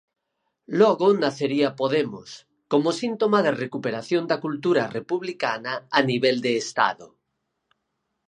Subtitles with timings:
[0.79, 2.29] Logo nacería Podemos,
[2.71, 7.07] como síntoma da recuperación da cultura republicana a nivel de Estado.